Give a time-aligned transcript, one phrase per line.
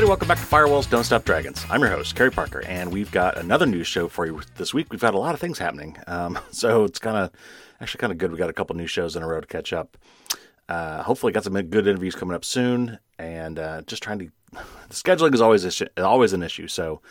[0.00, 0.08] everybody.
[0.08, 1.66] Welcome back to Firewalls Don't Stop Dragons.
[1.68, 4.90] I'm your host, Carey Parker, and we've got another news show for you this week.
[4.90, 7.30] We've got a lot of things happening, um, so it's kind of
[7.82, 8.32] actually kind of good.
[8.32, 9.98] We got a couple new shows in a row to catch up.
[10.70, 14.30] Uh, hopefully, got some good interviews coming up soon, and uh, just trying to.
[14.88, 17.02] The scheduling is always issue, always an issue, so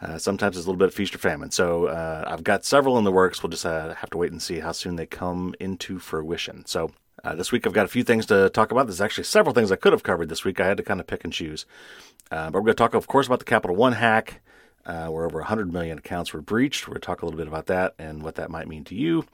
[0.00, 1.50] uh, sometimes it's a little bit of feast or famine.
[1.50, 3.42] So uh, I've got several in the works.
[3.42, 6.64] We'll just uh, have to wait and see how soon they come into fruition.
[6.66, 6.92] So
[7.24, 8.86] uh, this week I've got a few things to talk about.
[8.86, 10.60] There's actually several things I could have covered this week.
[10.60, 11.66] I had to kind of pick and choose.
[12.30, 14.40] Uh, but we're going to talk, of course, about the Capital One hack,
[14.86, 16.86] uh, where over 100 million accounts were breached.
[16.86, 18.94] We're going to talk a little bit about that and what that might mean to
[18.94, 19.26] you.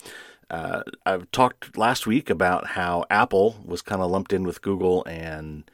[0.51, 5.05] Uh, I've talked last week about how Apple was kind of lumped in with Google
[5.05, 5.69] and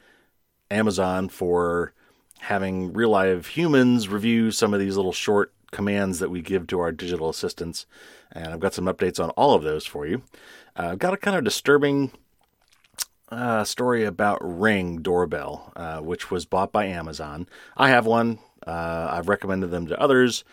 [0.69, 1.93] Amazon for
[2.39, 6.79] having real live humans review some of these little short commands that we give to
[6.79, 7.85] our digital assistants.
[8.31, 10.23] And I've got some updates on all of those for you.
[10.77, 12.11] Uh, I've got a kind of disturbing
[13.29, 17.47] uh, story about Ring doorbell, uh, which was bought by Amazon.
[17.77, 18.39] I have one.
[18.65, 20.43] Uh, I've recommended them to others,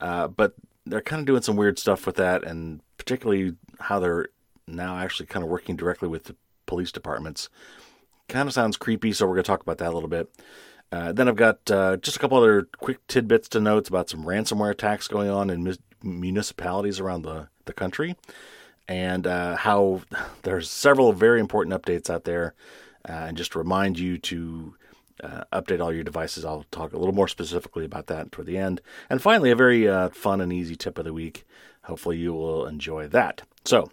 [0.00, 4.28] uh, but they're kind of doing some weird stuff with that, and particularly how they're
[4.66, 7.48] now actually kind of working directly with the police departments.
[8.28, 10.28] Kind of sounds creepy, so we're going to talk about that a little bit.
[10.92, 14.24] Uh, then I've got uh, just a couple other quick tidbits to note about some
[14.24, 18.16] ransomware attacks going on in municipalities around the, the country
[18.88, 20.02] and uh, how
[20.42, 22.54] there's several very important updates out there.
[23.06, 24.74] Uh, and just remind you to
[25.22, 26.44] uh, update all your devices.
[26.44, 28.80] I'll talk a little more specifically about that toward the end.
[29.10, 31.44] And finally, a very uh, fun and easy tip of the week.
[31.82, 33.42] Hopefully, you will enjoy that.
[33.64, 33.90] So,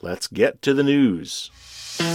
[0.00, 1.50] let's get to the news.
[2.00, 2.06] All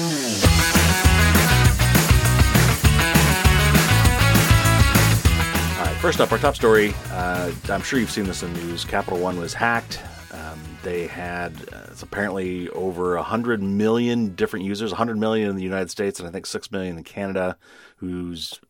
[5.85, 6.93] right, first up, our top story.
[7.11, 8.83] Uh, I'm sure you've seen this in the news.
[8.83, 10.01] Capital One was hacked.
[10.33, 15.91] Um, they had uh, apparently over 100 million different users, 100 million in the United
[15.91, 17.57] States, and I think 6 million in Canada,
[17.97, 18.61] who's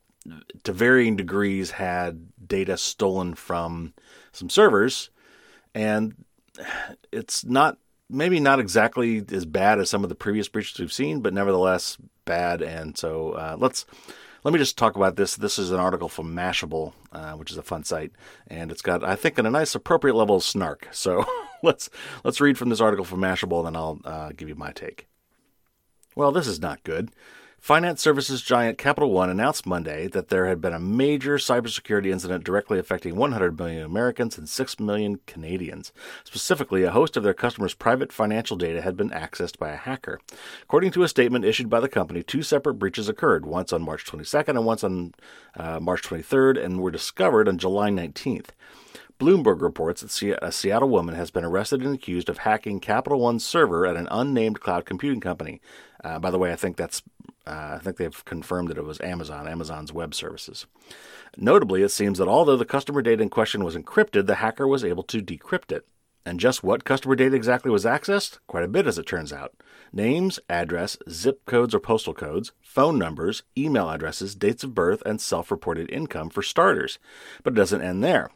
[0.64, 3.94] to varying degrees had data stolen from
[4.32, 5.12] some servers.
[5.76, 6.16] And
[7.12, 7.78] it's not
[8.10, 11.98] maybe not exactly as bad as some of the previous breaches we've seen, but nevertheless
[12.26, 12.64] bad.
[12.64, 13.86] And so uh, let's
[14.44, 15.36] let me just talk about this.
[15.36, 18.12] This is an article from Mashable, uh, which is a fun site,
[18.48, 20.88] and it's got, I think, a nice appropriate level of snark.
[20.92, 21.24] So
[21.64, 21.90] let's
[22.24, 25.08] let's read from this article from Mashable, and then I'll uh, give you my take.
[26.16, 27.12] Well, this is not good.
[27.60, 32.44] Finance services giant Capital One announced Monday that there had been a major cybersecurity incident
[32.44, 35.92] directly affecting 100 million Americans and 6 million Canadians.
[36.24, 40.22] Specifically, a host of their customers' private financial data had been accessed by a hacker.
[40.64, 44.06] According to a statement issued by the company, two separate breaches occurred, once on March
[44.06, 45.14] 22nd and once on
[45.58, 48.50] uh, March 23rd, and were discovered on July 19th.
[49.20, 53.44] Bloomberg reports that a Seattle woman has been arrested and accused of hacking Capital One's
[53.44, 55.60] server at an unnamed cloud computing company.
[56.04, 57.02] Uh, by the way, I think that's
[57.48, 60.66] uh, I think they've confirmed that it was Amazon, Amazon's web services.
[61.38, 64.84] Notably, it seems that although the customer data in question was encrypted, the hacker was
[64.84, 65.88] able to decrypt it.
[66.26, 68.40] And just what customer data exactly was accessed?
[68.48, 69.54] Quite a bit, as it turns out.
[69.94, 75.22] Names, address, zip codes or postal codes, phone numbers, email addresses, dates of birth, and
[75.22, 77.00] self reported income for starters.
[77.44, 78.30] But it doesn't end there.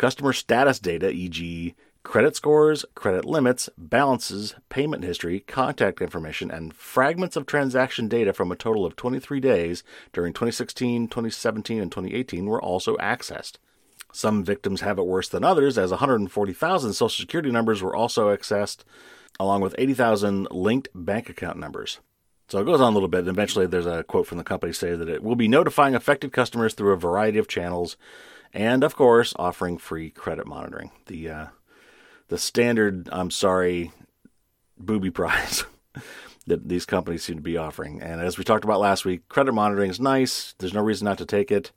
[0.00, 1.74] Customer status data, e.g.,
[2.04, 8.50] credit scores, credit limits, balances, payment history, contact information, and fragments of transaction data from
[8.50, 9.84] a total of 23 days
[10.14, 13.58] during 2016, 2017, and 2018 were also accessed.
[14.10, 18.84] Some victims have it worse than others, as 140,000 Social Security numbers were also accessed,
[19.38, 22.00] along with 80,000 linked bank account numbers.
[22.48, 24.72] So it goes on a little bit, and eventually there's a quote from the company
[24.72, 27.98] saying that it will be notifying affected customers through a variety of channels,
[28.52, 30.90] and of course offering free credit monitoring.
[31.06, 31.46] The uh,
[32.28, 33.92] the standard I'm sorry
[34.78, 35.64] booby prize
[36.46, 38.00] that these companies seem to be offering.
[38.02, 40.54] And as we talked about last week, credit monitoring is nice.
[40.58, 41.72] There's no reason not to take it.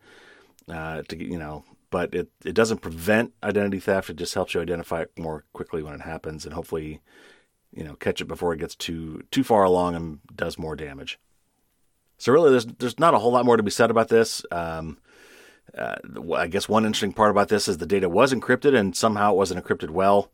[0.67, 4.09] Uh, to you know, but it it doesn't prevent identity theft.
[4.09, 7.01] It just helps you identify it more quickly when it happens, and hopefully,
[7.71, 11.19] you know, catch it before it gets too too far along and does more damage.
[12.17, 14.45] So really, there's there's not a whole lot more to be said about this.
[14.51, 14.97] Um,
[15.77, 15.95] uh,
[16.35, 19.37] I guess one interesting part about this is the data was encrypted and somehow it
[19.37, 20.31] wasn't encrypted well.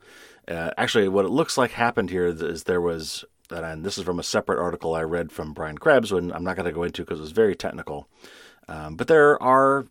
[0.48, 4.20] Uh, actually, what it looks like happened here is there was, and this is from
[4.20, 7.04] a separate article I read from Brian Krebs, and I'm not going to go into
[7.04, 8.10] because it was very technical.
[8.68, 9.88] Um, but there are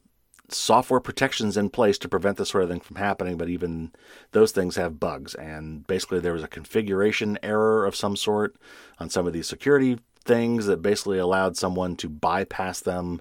[0.50, 3.92] software protections in place to prevent this sort of thing from happening, but even
[4.32, 5.34] those things have bugs.
[5.34, 8.56] And basically, there was a configuration error of some sort
[8.98, 13.20] on some of these security things that basically allowed someone to bypass them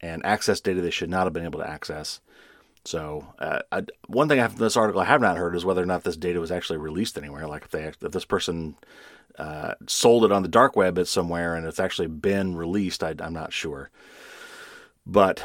[0.00, 2.20] and access data they should not have been able to access.
[2.84, 6.04] So, uh, I, one thing this article I have not heard is whether or not
[6.04, 7.46] this data was actually released anywhere.
[7.46, 8.76] Like if they, if this person
[9.38, 13.14] uh, sold it on the dark web at somewhere and it's actually been released, I,
[13.20, 13.90] I'm not sure.
[15.04, 15.44] But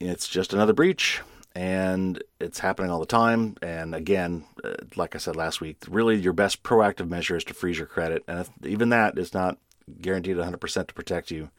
[0.00, 1.20] it's just another breach,
[1.54, 3.56] and it's happening all the time.
[3.62, 7.54] And again, uh, like I said last week, really your best proactive measure is to
[7.54, 9.58] freeze your credit, and if, even that is not
[10.00, 11.50] guaranteed 100% to protect you.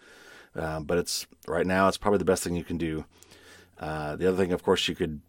[0.56, 3.06] Uh, but it's right now, it's probably the best thing you can do.
[3.80, 5.20] Uh, the other thing, of course, you could,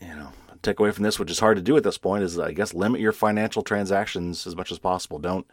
[0.00, 0.32] you know,
[0.62, 2.74] take away from this, which is hard to do at this point, is I guess
[2.74, 5.18] limit your financial transactions as much as possible.
[5.18, 5.46] Don't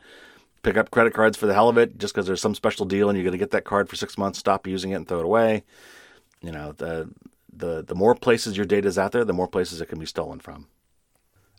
[0.64, 3.10] pick up credit cards for the hell of it just because there's some special deal
[3.10, 4.40] and you're going to get that card for six months.
[4.40, 5.64] Stop using it and throw it away.
[6.42, 7.10] You know, the
[7.52, 10.06] the the more places your data is out there, the more places it can be
[10.06, 10.68] stolen from.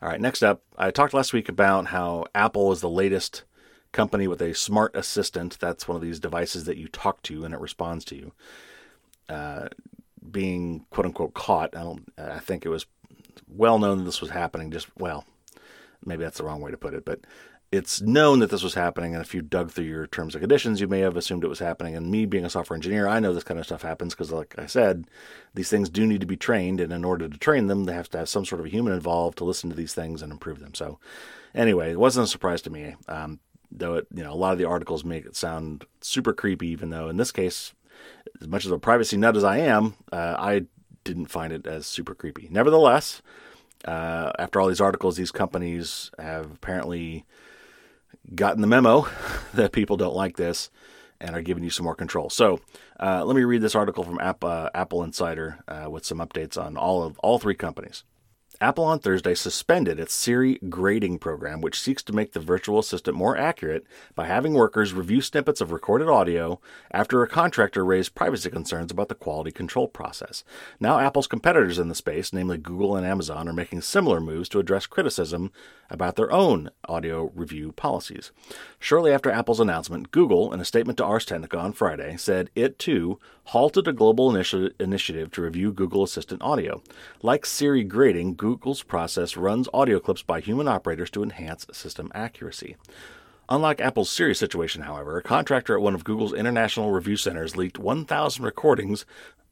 [0.01, 3.43] All right, next up, I talked last week about how Apple is the latest
[3.99, 5.59] company with a smart assistant.
[5.59, 8.33] That's one of these devices that you talk to and it responds to you.
[9.29, 9.67] Uh,
[10.31, 12.13] being quote unquote caught, I don't.
[12.17, 12.87] I think it was
[13.49, 14.71] well known that this was happening.
[14.71, 15.25] Just well,
[16.07, 17.21] maybe that's the wrong way to put it, but
[17.73, 19.15] it's known that this was happening.
[19.15, 21.59] And if you dug through your terms and conditions, you may have assumed it was
[21.59, 21.97] happening.
[21.97, 24.55] And me being a software engineer, I know this kind of stuff happens because, like
[24.59, 25.07] I said,
[25.55, 26.81] these things do need to be trained.
[26.81, 28.93] And in order to train them, they have to have some sort of a human
[28.93, 30.75] involved to listen to these things and improve them.
[30.75, 30.99] So,
[31.55, 32.95] anyway, it wasn't a surprise to me.
[33.07, 36.69] Um, though it, you know, a lot of the articles make it sound super creepy,
[36.69, 37.75] even though in this case,
[38.41, 40.67] as much of a privacy nut as I am, uh, I
[41.05, 42.49] didn't find it as super creepy.
[42.51, 43.23] Nevertheless,
[43.85, 47.25] uh, after all these articles, these companies have apparently
[48.35, 49.07] gotten the memo
[49.55, 50.71] that people don't like this
[51.21, 52.31] and are giving you some more control.
[52.31, 52.61] So
[53.01, 56.63] uh, let me read this article from App, uh, Apple Insider uh, with some updates
[56.63, 58.05] on all of all three companies.
[58.61, 63.17] Apple on Thursday suspended its Siri grading program, which seeks to make the virtual assistant
[63.17, 66.61] more accurate by having workers review snippets of recorded audio
[66.91, 70.43] after a contractor raised privacy concerns about the quality control process.
[70.81, 74.59] Now, Apple's competitors in the space, namely Google and Amazon, are making similar moves to
[74.59, 75.53] address criticism
[75.89, 78.33] about their own audio review policies.
[78.81, 82.79] Shortly after Apple's announcement, Google, in a statement to Ars Technica on Friday, said it
[82.79, 86.83] too halted a global initi- initiative to review Google Assistant audio.
[87.23, 92.77] Like Siri grading, Google's process runs audio clips by human operators to enhance system accuracy.
[93.51, 97.79] Unlike Apple's Siri situation, however, a contractor at one of Google's international review centers leaked
[97.79, 99.05] 1,000 recordings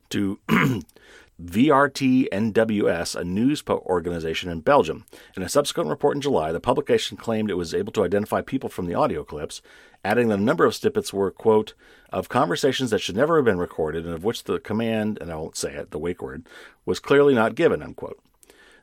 [0.08, 5.04] to VRT NWS, a news organization in Belgium.
[5.36, 8.70] In a subsequent report in July, the publication claimed it was able to identify people
[8.70, 9.60] from the audio clips,
[10.02, 11.74] adding that a number of snippets were, quote,
[12.08, 15.36] of conversations that should never have been recorded and of which the command, and I
[15.36, 16.46] won't say it, the wake word,
[16.86, 18.18] was clearly not given, unquote.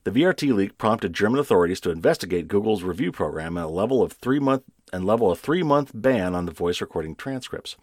[0.04, 4.14] The VRT leak prompted German authorities to investigate Google's review program and a level of
[4.14, 7.78] three month and level a three month ban on the voice recording transcripts.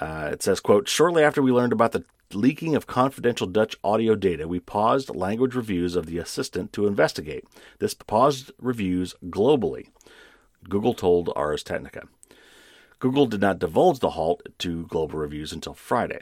[0.00, 4.14] Uh, it says, quote, shortly after we learned about the leaking of confidential Dutch audio
[4.14, 7.44] data, we paused language reviews of the assistant to investigate.
[7.78, 9.88] This paused reviews globally,
[10.68, 12.08] Google told Ars Technica.
[13.00, 16.20] Google did not divulge the halt to global reviews until Friday.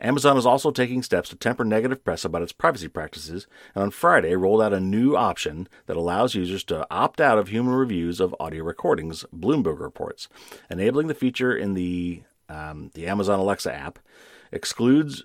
[0.00, 3.90] Amazon is also taking steps to temper negative press about its privacy practices, and on
[3.90, 8.18] Friday rolled out a new option that allows users to opt out of human reviews
[8.18, 10.28] of audio recordings, Bloomberg reports.
[10.68, 14.00] Enabling the feature in the um, the Amazon Alexa app
[14.50, 15.24] excludes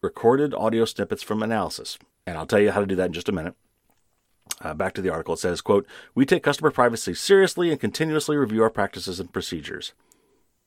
[0.00, 1.98] recorded audio snippets from analysis.
[2.26, 3.54] And I'll tell you how to do that in just a minute.
[4.60, 5.34] Uh, back to the article.
[5.34, 9.92] It says, quote, We take customer privacy seriously and continuously review our practices and procedures.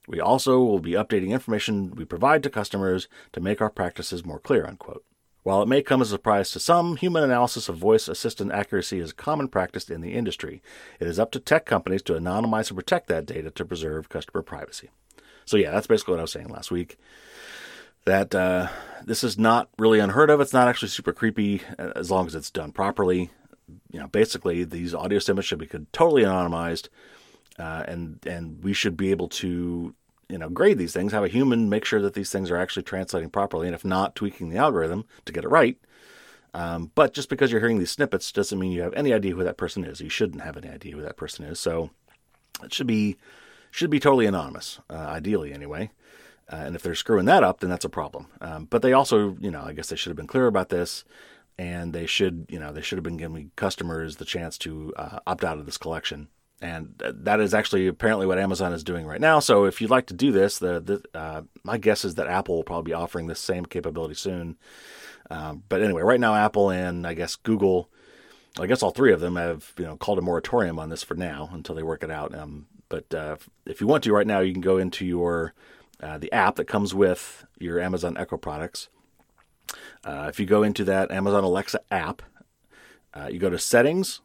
[0.08, 4.38] We also will be updating information we provide to customers to make our practices more
[4.38, 5.04] clear, unquote.
[5.46, 8.98] While it may come as a surprise to some, human analysis of voice assistant accuracy
[8.98, 10.60] is common practice in the industry.
[10.98, 14.42] It is up to tech companies to anonymize and protect that data to preserve customer
[14.42, 14.90] privacy.
[15.44, 16.98] So, yeah, that's basically what I was saying last week.
[18.06, 18.68] That uh,
[19.04, 20.40] this is not really unheard of.
[20.40, 23.30] It's not actually super creepy uh, as long as it's done properly.
[23.92, 26.88] You know, basically, these audio snippets should be totally anonymized,
[27.58, 29.94] uh, and and we should be able to
[30.28, 32.82] you know grade these things, have a human make sure that these things are actually
[32.82, 35.78] translating properly, and if not, tweaking the algorithm to get it right.
[36.54, 39.44] Um, but just because you're hearing these snippets doesn't mean you have any idea who
[39.44, 40.00] that person is.
[40.00, 41.60] You shouldn't have any idea who that person is.
[41.60, 41.90] So
[42.64, 43.16] it should be
[43.70, 45.90] should be totally anonymous, uh, ideally anyway.
[46.50, 48.28] Uh, and if they're screwing that up, then that's a problem.
[48.40, 51.04] Um, but they also, you know, I guess they should have been clear about this,
[51.58, 55.18] and they should, you know, they should have been giving customers the chance to uh,
[55.26, 56.28] opt out of this collection.
[56.62, 59.40] And that is actually apparently what Amazon is doing right now.
[59.40, 62.56] So if you'd like to do this, the, the uh, my guess is that Apple
[62.56, 64.56] will probably be offering this same capability soon.
[65.30, 67.90] Um, but anyway, right now Apple and I guess Google,
[68.58, 71.14] I guess all three of them have you know called a moratorium on this for
[71.14, 72.34] now until they work it out.
[72.34, 73.36] Um, but uh,
[73.66, 75.52] if you want to right now, you can go into your
[76.00, 78.88] uh, the app that comes with your Amazon Echo products.
[80.04, 82.22] Uh, if you go into that Amazon Alexa app,
[83.12, 84.20] uh, you go to Settings,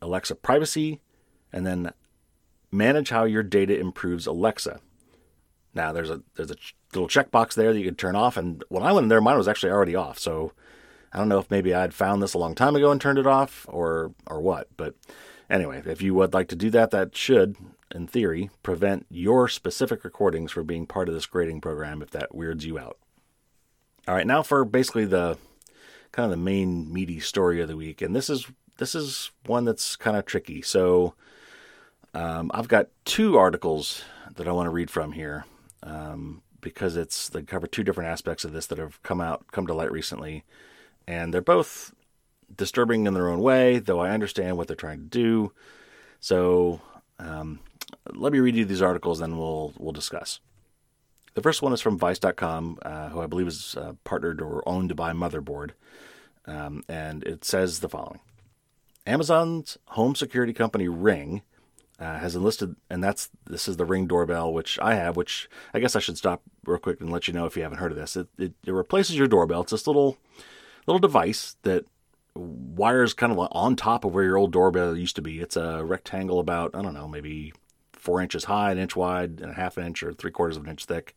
[0.00, 1.00] Alexa Privacy,
[1.56, 1.92] and then
[2.72, 4.80] Manage how your data improves Alexa.
[5.72, 6.56] Now there's a there's a
[6.92, 9.38] little checkbox there that you can turn off, and when I went in there, mine
[9.38, 10.18] was actually already off.
[10.18, 10.52] So
[11.12, 13.26] I don't know if maybe I'd found this a long time ago and turned it
[13.26, 14.68] off, or or what.
[14.76, 14.94] But
[15.48, 17.56] anyway, if you would like to do that, that should,
[17.94, 22.34] in theory, prevent your specific recordings from being part of this grading program if that
[22.34, 22.98] weirds you out.
[24.08, 25.38] All right, now for basically the
[26.10, 28.46] kind of the main meaty story of the week, and this is
[28.78, 30.60] this is one that's kind of tricky.
[30.62, 31.14] So
[32.16, 34.02] um, I've got two articles
[34.36, 35.44] that I want to read from here
[35.82, 39.66] um, because it's they cover two different aspects of this that have come out come
[39.66, 40.42] to light recently,
[41.06, 41.92] and they're both
[42.54, 43.78] disturbing in their own way.
[43.78, 45.52] Though I understand what they're trying to do.
[46.18, 46.80] So
[47.18, 47.60] um,
[48.14, 50.40] let me read you these articles, then we'll we'll discuss.
[51.34, 54.96] The first one is from Vice.com, uh, who I believe is uh, partnered or owned
[54.96, 55.72] by Motherboard,
[56.46, 58.20] um, and it says the following:
[59.06, 61.42] Amazon's home security company Ring
[61.98, 65.16] uh, has enlisted, and that's this is the Ring doorbell, which I have.
[65.16, 67.78] Which I guess I should stop real quick and let you know if you haven't
[67.78, 68.16] heard of this.
[68.16, 69.62] It it, it replaces your doorbell.
[69.62, 70.18] It's this little
[70.86, 71.86] little device that
[72.34, 75.40] wires kind of on top of where your old doorbell used to be.
[75.40, 77.52] It's a rectangle about I don't know maybe
[77.92, 80.64] four inches high, an inch wide, and a half an inch or three quarters of
[80.64, 81.14] an inch thick.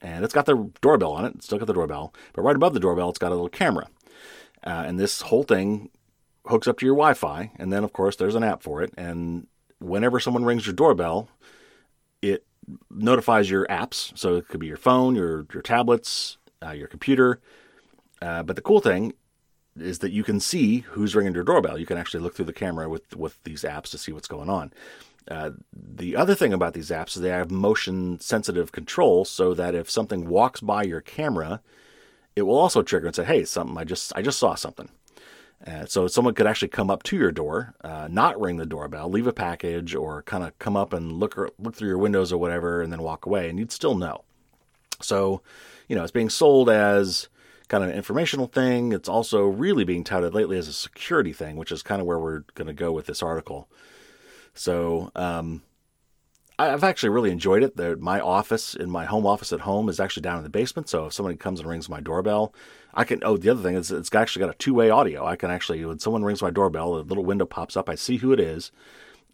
[0.00, 1.34] And it's got the doorbell on it.
[1.36, 3.88] It's still got the doorbell, but right above the doorbell, it's got a little camera.
[4.64, 5.90] Uh, and this whole thing
[6.46, 8.92] hooks up to your Wi-Fi, and then of course there's an app for it.
[8.96, 9.46] And
[9.84, 11.28] whenever someone rings your doorbell,
[12.22, 12.44] it
[12.90, 14.16] notifies your apps.
[14.18, 17.40] So it could be your phone, your your tablets, uh, your computer.
[18.22, 19.12] Uh, but the cool thing
[19.76, 21.78] is that you can see who's ringing your doorbell.
[21.78, 24.48] You can actually look through the camera with with these apps to see what's going
[24.48, 24.72] on.
[25.30, 29.74] Uh, the other thing about these apps is they have motion sensitive control, so that
[29.74, 31.60] if something walks by your camera,
[32.36, 33.78] it will also trigger and say, "Hey, something!
[33.78, 34.90] I just I just saw something."
[35.66, 39.08] Uh, so someone could actually come up to your door, uh, not ring the doorbell,
[39.08, 42.32] leave a package, or kind of come up and look or, look through your windows
[42.32, 44.24] or whatever, and then walk away, and you'd still know.
[45.00, 45.40] So,
[45.88, 47.28] you know, it's being sold as
[47.68, 48.92] kind of an informational thing.
[48.92, 52.18] It's also really being touted lately as a security thing, which is kind of where
[52.18, 53.68] we're going to go with this article.
[54.52, 55.62] So, um,
[56.58, 57.76] I've actually really enjoyed it.
[57.76, 60.88] The, my office in my home office at home is actually down in the basement.
[60.88, 62.54] So if somebody comes and rings my doorbell,
[62.94, 63.20] I can.
[63.22, 65.26] Oh, the other thing is it's actually got a two way audio.
[65.26, 67.88] I can actually, when someone rings my doorbell, a little window pops up.
[67.88, 68.70] I see who it is,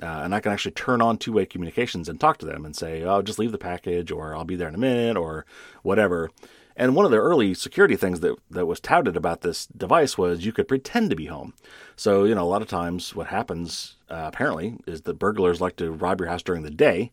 [0.02, 2.74] uh, and I can actually turn on two way communications and talk to them and
[2.74, 5.44] say, "Oh, just leave the package," or "I'll be there in a minute," or
[5.82, 6.30] whatever.
[6.76, 10.46] And one of the early security things that, that was touted about this device was
[10.46, 11.52] you could pretend to be home.
[11.94, 15.76] So, you know, a lot of times what happens uh, apparently is that burglars like
[15.76, 17.12] to rob your house during the day,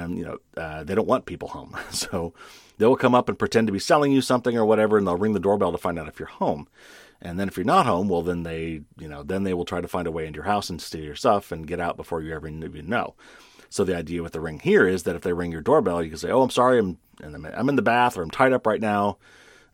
[0.00, 1.76] and, you know, uh, they don't want people home.
[1.90, 2.32] So
[2.78, 5.34] they'll come up and pretend to be selling you something or whatever, and they'll ring
[5.34, 6.66] the doorbell to find out if you're home.
[7.20, 9.80] And then if you're not home, well, then they, you know, then they will try
[9.80, 12.20] to find a way into your house and steal your stuff and get out before
[12.20, 13.14] you ever even know.
[13.68, 16.10] So the idea with the ring here is that if they ring your doorbell, you
[16.10, 18.80] can say, "Oh, I'm sorry, I'm I'm in the bath or I'm tied up right
[18.80, 19.16] now.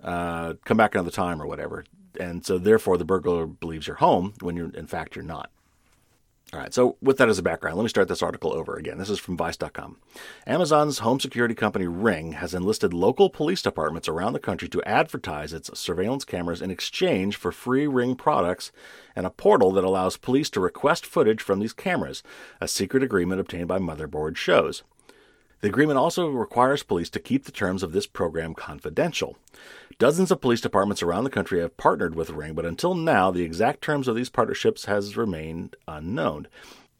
[0.05, 1.85] Uh, come back another time or whatever."
[2.21, 5.51] And so therefore, the burglar believes you're home when you're in fact you're not.
[6.51, 8.97] All right, so with that as a background, let me start this article over again.
[8.97, 9.99] This is from Vice.com.
[10.47, 15.53] Amazon's home security company Ring has enlisted local police departments around the country to advertise
[15.53, 18.73] its surveillance cameras in exchange for free Ring products
[19.15, 22.23] and a portal that allows police to request footage from these cameras,
[22.63, 24.85] a secret agreement obtained by Motherboard shows.
[25.61, 29.37] The agreement also requires police to keep the terms of this program confidential.
[29.99, 33.43] Dozens of police departments around the country have partnered with Ring, but until now, the
[33.43, 36.47] exact terms of these partnerships has remained unknown.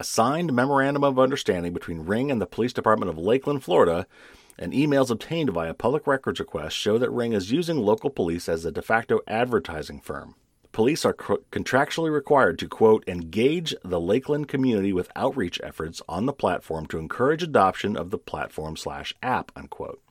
[0.01, 4.05] A signed memorandum of understanding between Ring and the police department of Lakeland, Florida,
[4.57, 8.65] and emails obtained via public records requests show that Ring is using local police as
[8.65, 10.35] a de facto advertising firm.
[10.73, 16.33] Police are contractually required to, quote, engage the Lakeland community with outreach efforts on the
[16.33, 20.01] platform to encourage adoption of the platform slash app, unquote.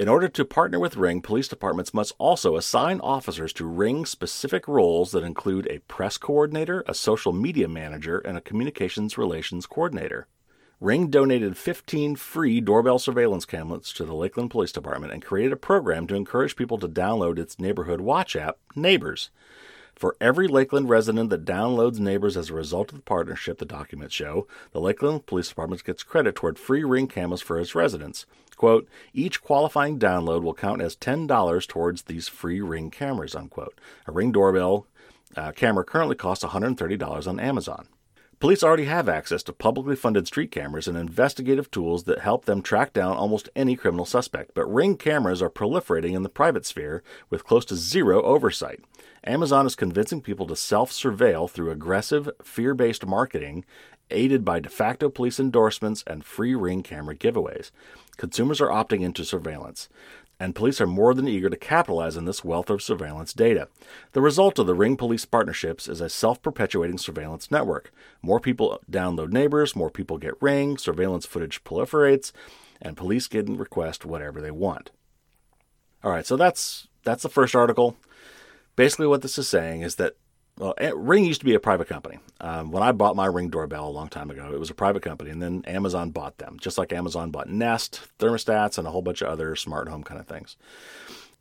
[0.00, 4.66] In order to partner with Ring, police departments must also assign officers to Ring specific
[4.66, 10.26] roles that include a press coordinator, a social media manager, and a communications relations coordinator.
[10.80, 15.56] Ring donated 15 free doorbell surveillance cameras to the Lakeland Police Department and created a
[15.56, 19.28] program to encourage people to download its neighborhood watch app, Neighbors.
[20.00, 24.14] For every Lakeland resident that downloads Neighbors as a result of the partnership, the documents
[24.14, 28.24] show, the Lakeland Police Department gets credit toward free Ring cameras for its residents.
[28.56, 33.78] Quote, each qualifying download will count as $10 towards these free Ring cameras, unquote.
[34.06, 34.86] A Ring doorbell
[35.36, 37.86] uh, camera currently costs $130 on Amazon.
[38.40, 42.62] Police already have access to publicly funded street cameras and investigative tools that help them
[42.62, 47.02] track down almost any criminal suspect, but Ring cameras are proliferating in the private sphere
[47.28, 48.80] with close to zero oversight.
[49.24, 53.66] Amazon is convincing people to self surveil through aggressive, fear based marketing
[54.10, 57.70] aided by de facto police endorsements and free ring camera giveaways.
[58.16, 59.90] Consumers are opting into surveillance,
[60.40, 63.68] and police are more than eager to capitalize on this wealth of surveillance data.
[64.12, 67.92] The result of the Ring Police partnerships is a self perpetuating surveillance network.
[68.22, 72.32] More people download neighbors, more people get Ring, surveillance footage proliferates,
[72.80, 74.90] and police can request whatever they want.
[76.02, 77.98] All right, so that's that's the first article.
[78.76, 80.16] Basically, what this is saying is that
[80.60, 82.18] well, eh, Ring used to be a private company.
[82.38, 85.02] Um, when I bought my Ring doorbell a long time ago, it was a private
[85.02, 89.00] company, and then Amazon bought them, just like Amazon bought Nest, thermostats, and a whole
[89.00, 90.58] bunch of other smart home kind of things.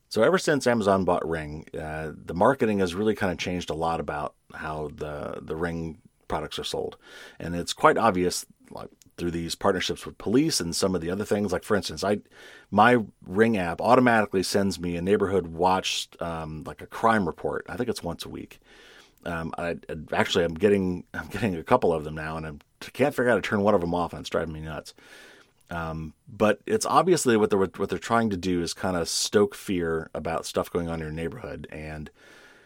[0.08, 3.76] So ever since Amazon bought Ring, uh, the marketing has really kind of changed a
[3.76, 5.98] lot about how the the Ring
[6.30, 6.96] products are sold,
[7.40, 11.26] and it's quite obvious, like through these partnerships with police and some of the other
[11.26, 11.52] things.
[11.52, 12.20] Like for instance, I
[12.72, 17.66] my Ring app automatically sends me a neighborhood watch, um, like a crime report.
[17.68, 18.62] I think it's once a week.
[19.26, 19.78] Um, I,
[20.14, 22.52] actually I'm getting I'm getting a couple of them now, and I
[22.92, 24.94] can't figure out how to turn one of them off, and it's driving me nuts.
[25.72, 29.54] Um, but it's obviously what they're what they're trying to do is kind of stoke
[29.54, 32.10] fear about stuff going on in your neighborhood, and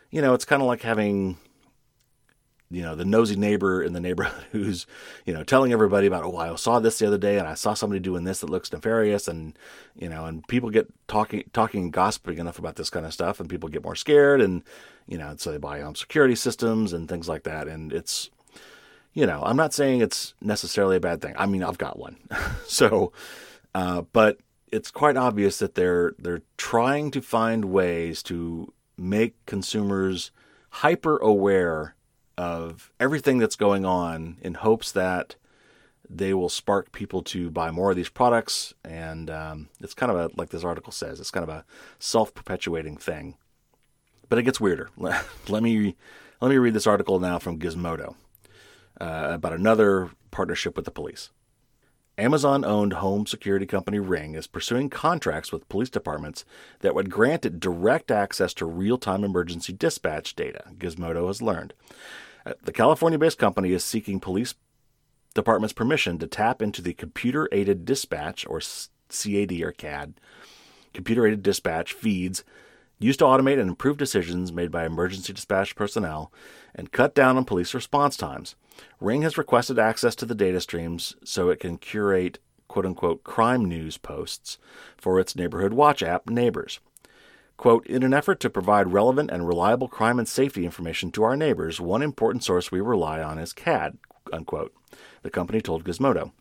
[0.10, 1.38] you know it's kind of like having
[2.74, 4.88] you know the nosy neighbor in the neighborhood who's
[5.26, 7.76] you know telling everybody about oh I saw this the other day and I saw
[7.76, 9.58] somebody doing this that looks nefarious and
[9.96, 13.50] you know and people get talking talking gossiping enough about this kind of stuff and
[13.50, 14.64] people get more scared and
[15.08, 17.68] you know so they buy home security systems and things like that.
[17.68, 18.32] And it's
[19.14, 21.36] you know I'm not saying it's necessarily a bad thing.
[21.38, 22.18] I mean I've got one.
[22.66, 23.14] So
[23.76, 24.40] uh, but
[24.72, 30.32] it's quite obvious that they're they're trying to find ways to make consumers
[30.70, 31.96] hyper aware
[32.38, 35.36] of everything that's going on in hopes that
[36.10, 38.74] they will spark people to buy more of these products.
[38.84, 41.66] And um, it's kind of a, like this article says, it's kind of a
[42.00, 43.36] self perpetuating thing.
[44.30, 44.90] But it gets weirder.
[44.98, 45.96] let me
[46.42, 48.16] let me read this article now from Gizmodo
[49.00, 51.30] uh, about another partnership with the police.
[52.18, 56.46] Amazon owned home security company Ring is pursuing contracts with police departments
[56.82, 61.74] that would grant it direct access to real time emergency dispatch data, Gizmodo has learned.
[62.46, 64.54] Uh, the California based company is seeking police
[65.34, 68.62] department's permission to tap into the computer aided dispatch, or
[69.10, 70.14] CAD or CAD,
[70.94, 72.44] computer aided dispatch feeds
[73.00, 76.32] used to automate and improve decisions made by emergency dispatch personnel
[76.76, 78.56] and cut down on police response times.
[79.00, 83.66] Ring has requested access to the data streams so it can curate quote unquote crime
[83.66, 84.58] news posts
[84.98, 86.80] for its neighborhood watch app, Neighbors.
[87.56, 91.38] Quote, in an effort to provide relevant and reliable crime and safety information to our
[91.38, 93.98] neighbors, one important source we rely on is CAD,
[94.32, 94.74] unquote,
[95.22, 96.32] the company told Gizmodo.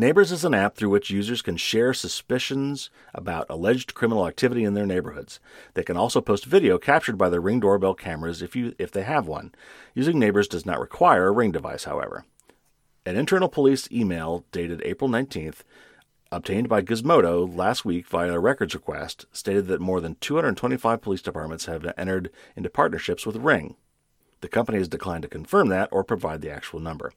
[0.00, 4.72] Neighbors is an app through which users can share suspicions about alleged criminal activity in
[4.72, 5.40] their neighborhoods.
[5.74, 9.02] They can also post video captured by their Ring doorbell cameras if, you, if they
[9.02, 9.52] have one.
[9.94, 12.24] Using Neighbors does not require a Ring device, however.
[13.04, 15.64] An internal police email dated April 19th,
[16.32, 21.20] obtained by Gizmodo last week via a records request, stated that more than 225 police
[21.20, 23.76] departments have entered into partnerships with Ring.
[24.40, 27.12] The company has declined to confirm that or provide the actual number.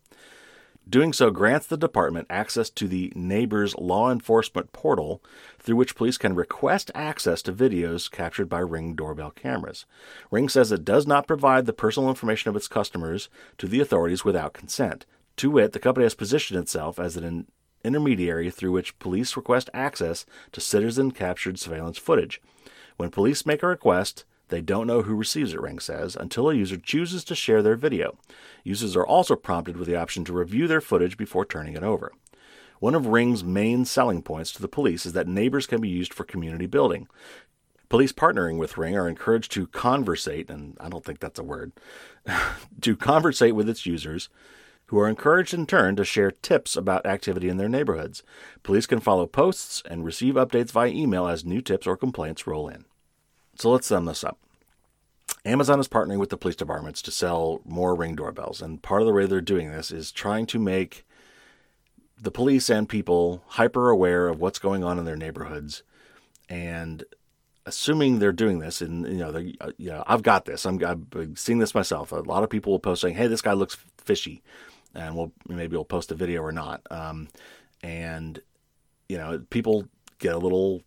[0.89, 5.23] Doing so grants the department access to the Neighbors Law Enforcement portal,
[5.57, 9.85] through which police can request access to videos captured by Ring doorbell cameras.
[10.29, 14.25] Ring says it does not provide the personal information of its customers to the authorities
[14.25, 15.05] without consent.
[15.37, 17.47] To wit, the company has positioned itself as an
[17.83, 22.41] intermediary through which police request access to citizen captured surveillance footage.
[22.97, 26.55] When police make a request, they don't know who receives it, Ring says, until a
[26.55, 28.17] user chooses to share their video.
[28.63, 32.11] Users are also prompted with the option to review their footage before turning it over.
[32.79, 36.13] One of Ring's main selling points to the police is that neighbors can be used
[36.13, 37.07] for community building.
[37.87, 41.71] Police partnering with Ring are encouraged to conversate, and I don't think that's a word,
[42.81, 44.29] to conversate with its users,
[44.87, 48.21] who are encouraged in turn to share tips about activity in their neighborhoods.
[48.63, 52.67] Police can follow posts and receive updates via email as new tips or complaints roll
[52.67, 52.85] in.
[53.55, 54.39] So let's sum this up.
[55.45, 59.07] Amazon is partnering with the police departments to sell more ring doorbells, and part of
[59.07, 61.05] the way they're doing this is trying to make
[62.19, 65.83] the police and people hyper aware of what's going on in their neighborhoods,
[66.47, 67.03] and
[67.65, 70.65] assuming they're doing this, and you know, they, uh, you know, I've got this.
[70.65, 72.11] I'm I've seen this myself.
[72.11, 74.41] A lot of people will post saying, "Hey, this guy looks fishy,"
[74.95, 76.81] and we'll maybe we'll post a video or not.
[76.89, 77.27] Um,
[77.81, 78.39] and
[79.09, 79.87] you know, people
[80.19, 80.81] get a little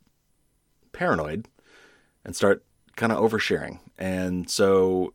[0.93, 1.47] paranoid
[2.27, 2.63] and start
[2.97, 3.79] kind of oversharing.
[3.97, 5.15] And so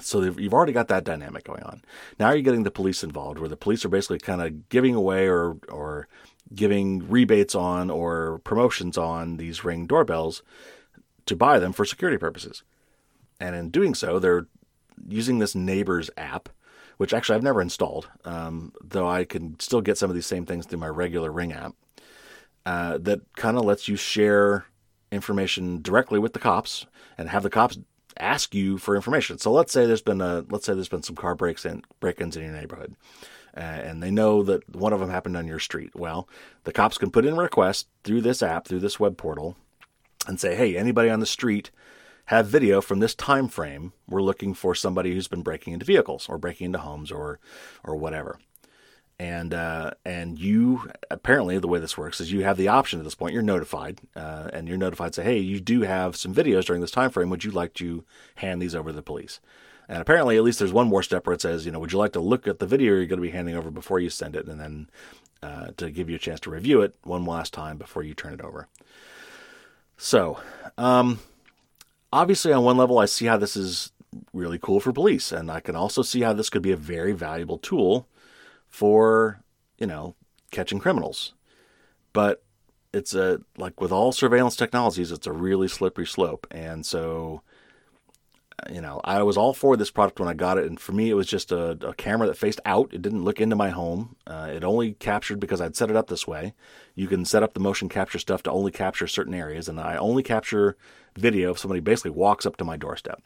[0.00, 1.82] so you've already got that dynamic going on.
[2.18, 5.28] Now you're getting the police involved, where the police are basically kind of giving away
[5.28, 6.08] or or
[6.54, 10.42] giving rebates on or promotions on these ring doorbells
[11.26, 12.62] to buy them for security purposes.
[13.38, 14.46] And in doing so, they're
[15.08, 16.48] using this neighbors app,
[16.96, 20.44] which actually I've never installed, um, though I can still get some of these same
[20.44, 21.74] things through my regular Ring app.
[22.66, 24.66] Uh, that kind of lets you share
[25.10, 26.86] information directly with the cops
[27.18, 27.78] and have the cops
[28.18, 29.38] ask you for information.
[29.38, 32.36] So let's say there's been a let's say there's been some car breaks in break-ins
[32.36, 32.94] in your neighborhood,
[33.56, 35.94] uh, and they know that one of them happened on your street.
[35.94, 36.28] Well,
[36.64, 39.56] the cops can put in a request through this app, through this web portal,
[40.26, 41.70] and say, "Hey, anybody on the street
[42.26, 43.92] have video from this time frame.
[44.08, 47.40] We're looking for somebody who's been breaking into vehicles or breaking into homes or
[47.84, 48.38] or whatever."
[49.20, 53.04] And uh, and you apparently the way this works is you have the option at
[53.04, 53.34] this point.
[53.34, 56.90] You're notified, uh, and you're notified say, "Hey, you do have some videos during this
[56.90, 57.28] time frame.
[57.28, 58.02] Would you like to
[58.36, 59.38] hand these over to the police?"
[59.90, 61.98] And apparently, at least there's one more step where it says, you know, would you
[61.98, 64.34] like to look at the video you're going to be handing over before you send
[64.34, 64.88] it, and then
[65.42, 68.32] uh, to give you a chance to review it one last time before you turn
[68.32, 68.68] it over.
[69.98, 70.40] So,
[70.78, 71.20] um,
[72.10, 73.92] obviously, on one level, I see how this is
[74.32, 77.12] really cool for police, and I can also see how this could be a very
[77.12, 78.06] valuable tool
[78.70, 79.42] for,
[79.78, 80.14] you know,
[80.50, 81.34] catching criminals.
[82.12, 82.42] But
[82.92, 87.42] it's a like with all surveillance technologies, it's a really slippery slope, and so
[88.68, 91.10] you know, I was all for this product when I got it, and for me,
[91.10, 92.92] it was just a, a camera that faced out.
[92.92, 94.16] It didn't look into my home.
[94.26, 96.54] Uh, it only captured because I'd set it up this way.
[96.94, 99.96] You can set up the motion capture stuff to only capture certain areas, and I
[99.96, 100.76] only capture
[101.16, 103.22] video if somebody basically walks up to my doorstep.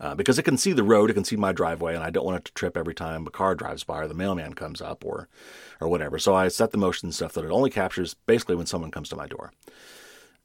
[0.00, 2.24] Uh, because it can see the road, it can see my driveway, and I don't
[2.24, 5.04] want it to trip every time a car drives by or the mailman comes up
[5.04, 5.28] or,
[5.78, 6.18] or whatever.
[6.18, 9.16] So I set the motion stuff that it only captures basically when someone comes to
[9.16, 9.52] my door.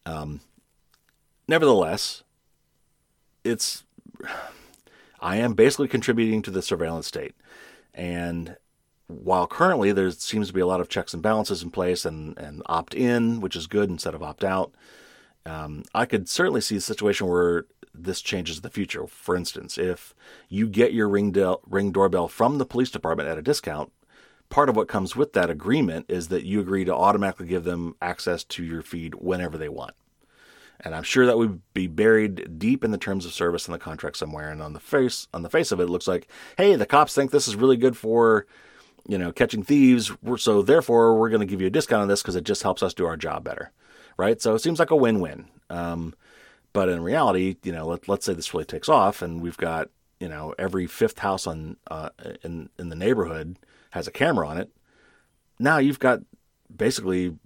[0.05, 0.41] Um,
[1.47, 2.23] nevertheless,
[3.45, 3.85] it's
[5.21, 7.33] I am basically contributing to the surveillance state.
[7.93, 8.57] And
[9.07, 12.37] while currently there seems to be a lot of checks and balances in place and,
[12.37, 14.73] and opt in, which is good instead of opt out,
[15.45, 19.07] um, I could certainly see a situation where this changes the future.
[19.07, 20.13] For instance, if
[20.49, 21.35] you get your ring,
[21.67, 23.91] ring doorbell from the police department at a discount,
[24.49, 27.95] part of what comes with that agreement is that you agree to automatically give them
[28.01, 29.95] access to your feed whenever they want.
[30.81, 33.79] And I'm sure that would be buried deep in the terms of service in the
[33.79, 34.51] contract somewhere.
[34.51, 36.27] And on the face on the face of it, it looks like,
[36.57, 38.45] hey, the cops think this is really good for,
[39.07, 40.11] you know, catching thieves.
[40.37, 42.83] So therefore, we're going to give you a discount on this because it just helps
[42.83, 43.71] us do our job better,
[44.17, 44.41] right?
[44.41, 45.47] So it seems like a win-win.
[45.69, 46.13] Um,
[46.73, 49.89] but in reality, you know, let, let's say this really takes off, and we've got
[50.19, 52.09] you know every fifth house on uh,
[52.43, 53.57] in in the neighborhood
[53.91, 54.69] has a camera on it.
[55.57, 56.19] Now you've got
[56.75, 57.37] basically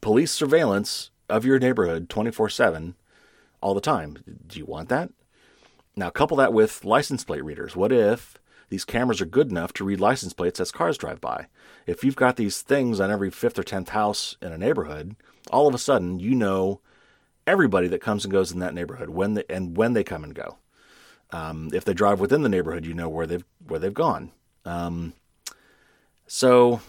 [0.00, 2.94] police surveillance of your neighborhood 24 7
[3.60, 4.16] all the time.
[4.46, 5.10] Do you want that?
[5.96, 7.74] Now, couple that with license plate readers.
[7.74, 8.38] What if
[8.70, 11.48] these cameras are good enough to read license plates as cars drive by?
[11.86, 15.16] If you've got these things on every fifth or tenth house in a neighborhood,
[15.50, 16.80] all of a sudden you know
[17.46, 20.58] everybody that comes and goes in that neighborhood when and when they come and go.
[21.30, 24.32] Um, if they drive within the neighborhood, you know where they've where they've gone.
[24.64, 25.14] Um,
[26.26, 26.80] so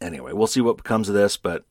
[0.00, 1.64] anyway, we'll see what becomes of this, but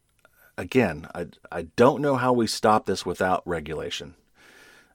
[0.57, 4.15] again, I, I don't know how we stop this without regulation.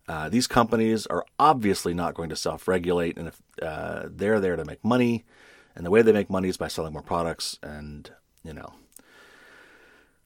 [0.07, 4.57] Uh, these companies are obviously not going to self regulate, and if uh, they're there
[4.57, 5.25] to make money,
[5.75, 8.11] and the way they make money is by selling more products, and
[8.43, 8.75] you know.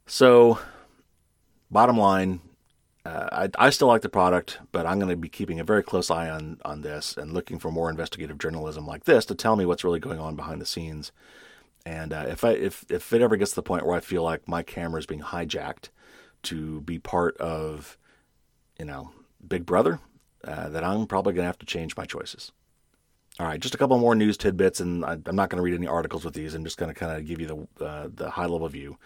[0.09, 0.59] So,
[1.71, 2.41] bottom line,
[3.05, 5.83] uh, I, I, still like the product, but I'm going to be keeping a very
[5.83, 9.55] close eye on on this and looking for more investigative journalism like this to tell
[9.55, 11.13] me what's really going on behind the scenes
[11.89, 14.23] and uh, if I if if it ever gets to the point where I feel
[14.23, 15.89] like my camera is being hijacked
[16.45, 17.97] to be part of,
[18.79, 19.11] you know,
[19.47, 19.99] Big Brother,
[20.45, 22.53] uh, then I'm probably going to have to change my choices.
[23.41, 25.75] All right, just a couple more news tidbits, and I, am not going to read
[25.75, 26.55] any articles with these.
[26.55, 27.47] I'm just going to kind of give you
[27.79, 28.99] the uh, the high level view.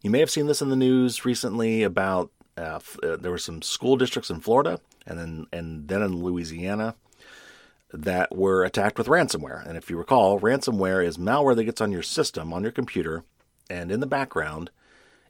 [0.00, 3.62] You may have seen this in the news recently about uh, uh, there were some
[3.62, 6.94] school districts in Florida and then and then in Louisiana
[7.92, 9.66] that were attacked with ransomware.
[9.66, 13.24] And if you recall, ransomware is malware that gets on your system, on your computer,
[13.70, 14.70] and in the background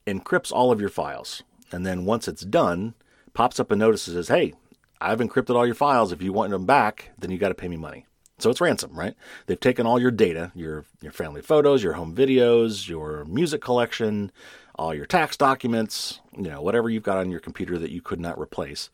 [0.06, 1.42] encrypts all of your files.
[1.70, 2.94] And then once it's done,
[3.34, 4.54] pops up a notice that says, hey,
[5.00, 6.12] I've encrypted all your files.
[6.12, 8.06] If you want them back, then you got to pay me money.
[8.38, 9.14] So it's ransom, right?
[9.46, 14.30] They've taken all your data, your your family photos, your home videos, your music collection,
[14.76, 18.20] all your tax documents, you know, whatever you've got on your computer that you could
[18.20, 18.90] not replace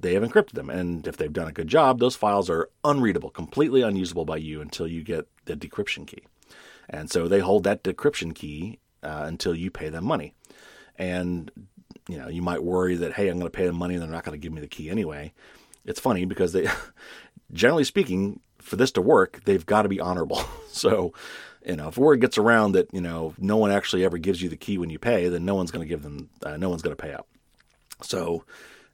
[0.00, 0.70] they have encrypted them.
[0.70, 4.60] And if they've done a good job, those files are unreadable, completely unusable by you
[4.60, 6.24] until you get the decryption key.
[6.90, 10.34] And so they hold that decryption key uh, until you pay them money.
[10.96, 11.50] And
[12.08, 14.10] you know, you might worry that hey, I'm going to pay them money and they're
[14.10, 15.32] not going to give me the key anyway.
[15.86, 16.68] It's funny because they,
[17.52, 20.42] generally speaking, for this to work, they've got to be honorable.
[20.68, 21.12] so,
[21.64, 24.48] you know, if word gets around that you know no one actually ever gives you
[24.48, 26.82] the key when you pay, then no one's going to give them, uh, no one's
[26.82, 27.26] going to pay out.
[28.02, 28.44] So,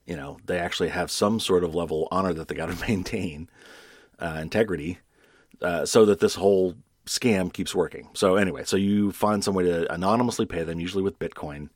[0.05, 2.81] you know they actually have some sort of level of honor that they got to
[2.87, 3.49] maintain
[4.19, 4.99] uh, integrity
[5.61, 8.09] uh, so that this whole scam keeps working.
[8.13, 11.69] So anyway, so you find some way to anonymously pay them, usually with Bitcoin.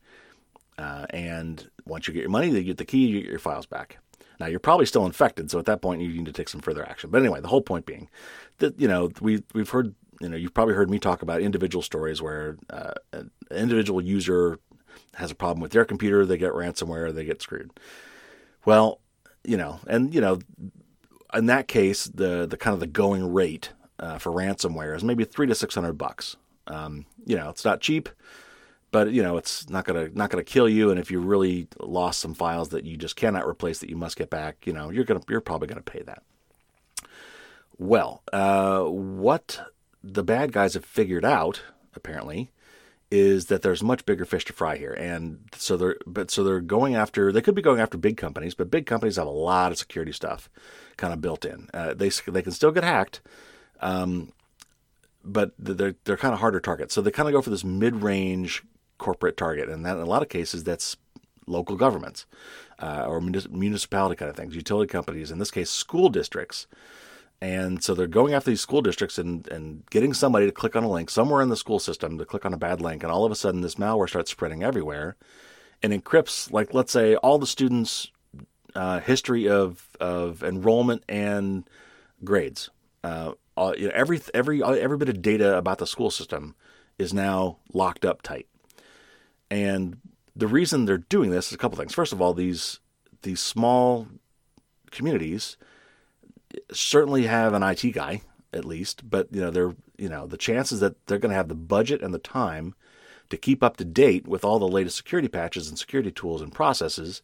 [0.77, 3.65] Uh, and once you get your money, they get the key, you get your files
[3.65, 3.97] back.
[4.39, 6.87] Now you're probably still infected, so at that point you need to take some further
[6.87, 7.09] action.
[7.09, 8.09] But anyway, the whole point being
[8.57, 11.81] that you know we we've heard you know you've probably heard me talk about individual
[11.81, 14.59] stories where uh, an individual user
[15.15, 17.71] has a problem with their computer, they get ransomware, they get screwed.
[18.65, 18.99] Well,
[19.43, 20.39] you know, and you know,
[21.33, 25.23] in that case, the the kind of the going rate uh, for ransomware is maybe
[25.23, 26.35] three to six hundred bucks.
[26.67, 28.09] Um, you know, it's not cheap,
[28.95, 30.89] but you know it's not gonna not gonna kill you.
[30.89, 34.15] And if you really lost some files that you just cannot replace that you must
[34.15, 36.23] get back, you know you're gonna you're probably gonna pay that.
[37.77, 39.59] Well, uh, what
[40.01, 41.61] the bad guys have figured out
[41.93, 42.51] apparently
[43.11, 46.61] is that there's much bigger fish to fry here, and so they're but so they're
[46.61, 49.73] going after they could be going after big companies, but big companies have a lot
[49.73, 50.49] of security stuff
[50.95, 51.69] kind of built in.
[51.73, 53.19] Uh, they they can still get hacked.
[53.81, 54.31] Um,
[55.25, 56.93] but they're they're kind of harder targets.
[56.93, 58.63] So they kind of go for this mid-range
[58.97, 60.97] corporate target, and that in a lot of cases that's
[61.47, 62.25] local governments
[62.79, 65.31] uh, or municipality kind of things, utility companies.
[65.31, 66.67] In this case, school districts.
[67.41, 70.83] And so they're going after these school districts and, and getting somebody to click on
[70.83, 73.25] a link somewhere in the school system to click on a bad link, and all
[73.25, 75.17] of a sudden this malware starts spreading everywhere,
[75.83, 78.09] and encrypts like let's say all the students'
[78.73, 81.69] uh, history of of enrollment and
[82.23, 82.69] grades.
[83.03, 86.55] Uh, all, you know, every every every bit of data about the school system
[86.97, 88.47] is now locked up tight.
[89.55, 90.01] And
[90.35, 91.93] the reason they're doing this is a couple things.
[91.93, 92.81] First of all, these
[93.21, 94.05] these small
[94.91, 95.55] communities
[96.73, 100.81] certainly have an IT guy at least, but you know they're you know the chances
[100.81, 102.75] that they're going to have the budget and the time
[103.29, 106.53] to keep up to date with all the latest security patches and security tools and
[106.53, 107.21] processes,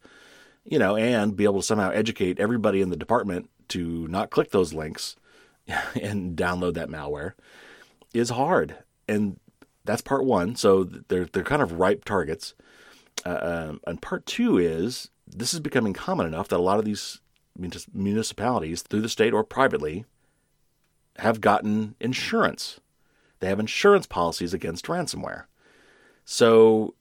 [0.64, 4.52] you know, and be able to somehow educate everybody in the department to not click
[4.52, 5.16] those links
[6.00, 7.34] and download that malware
[8.14, 8.78] is hard.
[9.06, 9.38] And
[9.84, 10.56] that's part one.
[10.56, 12.54] So they're they're kind of ripe targets.
[13.24, 16.84] Uh, um, and part two is this is becoming common enough that a lot of
[16.84, 17.20] these
[17.92, 20.04] municipalities, through the state or privately,
[21.18, 22.80] have gotten insurance.
[23.40, 25.44] They have insurance policies against ransomware.
[26.24, 26.94] So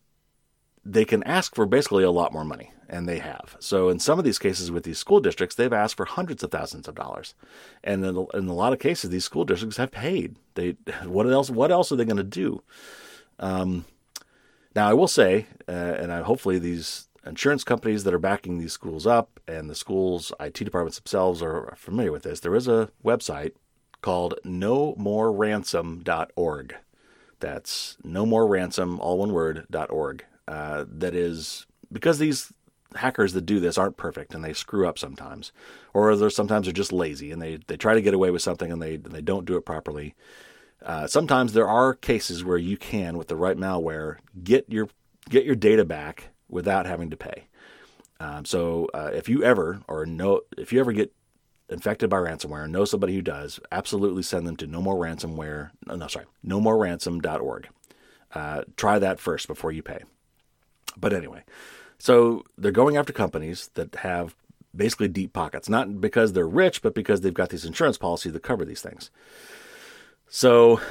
[0.84, 3.56] they can ask for basically a lot more money, and they have.
[3.60, 6.52] So in some of these cases with these school districts, they've asked for hundreds of
[6.52, 7.36] thousands of dollars,
[7.84, 10.38] and in, in a lot of cases, these school districts have paid.
[10.56, 11.50] They what else?
[11.50, 12.62] What else are they going to do?
[13.40, 13.86] Um,
[14.76, 18.74] now I will say, uh, and I, hopefully these insurance companies that are backing these
[18.74, 22.40] schools up and the schools' IT departments themselves are familiar with this.
[22.40, 23.54] There is a website
[24.02, 26.76] called nomoreransom.org.
[27.40, 32.54] That's no more ransom, all one word, .org uh, that is because these
[32.96, 35.52] hackers that do this aren't perfect and they screw up sometimes,
[35.94, 38.72] or they're sometimes they're just lazy and they, they try to get away with something
[38.72, 40.16] and they they don't do it properly.
[40.84, 44.90] Uh, sometimes there are cases where you can, with the right malware, get your
[45.30, 47.48] get your data back without having to pay.
[48.20, 51.14] Um, so uh, if you ever or know if you ever get
[51.70, 55.72] infected by ransomware and know somebody who does, absolutely send them to no more ransomware.
[55.88, 57.70] No, no sorry, no more ransom.org.
[58.34, 60.00] Uh, try that first before you pay.
[60.98, 61.44] But anyway,
[62.02, 64.36] so they're going after companies that have
[64.76, 68.42] basically deep pockets, not because they're rich, but because they've got these insurance policies that
[68.42, 69.12] cover these things.
[70.28, 70.82] So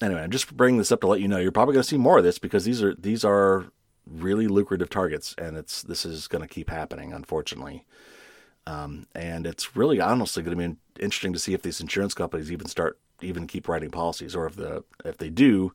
[0.00, 1.98] anyway, I'm just bringing this up to let you know you're probably going to see
[1.98, 3.66] more of this because these are these are
[4.06, 7.84] really lucrative targets, and it's this is going to keep happening, unfortunately.
[8.66, 12.50] Um, and it's really honestly going to be interesting to see if these insurance companies
[12.50, 15.74] even start even keep writing policies, or if the if they do,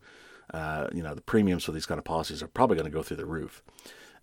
[0.52, 3.04] uh, you know, the premiums for these kind of policies are probably going to go
[3.04, 3.62] through the roof.